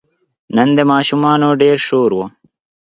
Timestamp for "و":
2.17-2.21